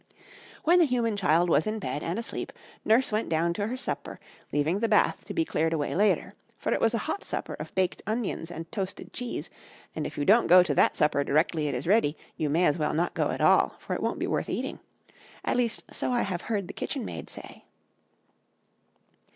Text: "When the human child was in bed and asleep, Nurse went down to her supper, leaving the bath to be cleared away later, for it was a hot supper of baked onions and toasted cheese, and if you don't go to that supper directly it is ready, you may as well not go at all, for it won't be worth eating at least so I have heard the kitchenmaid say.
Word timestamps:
"When 0.63 0.79
the 0.79 0.85
human 0.85 1.15
child 1.15 1.47
was 1.47 1.67
in 1.67 1.77
bed 1.77 2.01
and 2.01 2.17
asleep, 2.17 2.51
Nurse 2.83 3.11
went 3.11 3.29
down 3.29 3.53
to 3.53 3.67
her 3.67 3.77
supper, 3.77 4.19
leaving 4.51 4.79
the 4.79 4.87
bath 4.89 5.23
to 5.25 5.33
be 5.35 5.45
cleared 5.45 5.73
away 5.73 5.93
later, 5.93 6.33
for 6.57 6.73
it 6.73 6.81
was 6.81 6.95
a 6.95 7.05
hot 7.05 7.23
supper 7.23 7.53
of 7.59 7.75
baked 7.75 8.01
onions 8.07 8.49
and 8.49 8.71
toasted 8.71 9.13
cheese, 9.13 9.51
and 9.95 10.07
if 10.07 10.17
you 10.17 10.25
don't 10.25 10.47
go 10.47 10.63
to 10.63 10.73
that 10.73 10.97
supper 10.97 11.23
directly 11.23 11.67
it 11.67 11.75
is 11.75 11.85
ready, 11.85 12.17
you 12.35 12.49
may 12.49 12.65
as 12.65 12.79
well 12.79 12.95
not 12.95 13.13
go 13.13 13.29
at 13.29 13.41
all, 13.41 13.75
for 13.77 13.93
it 13.93 14.01
won't 14.01 14.17
be 14.17 14.25
worth 14.25 14.49
eating 14.49 14.79
at 15.45 15.55
least 15.55 15.83
so 15.91 16.11
I 16.11 16.23
have 16.23 16.41
heard 16.49 16.67
the 16.67 16.73
kitchenmaid 16.73 17.29
say. 17.29 17.65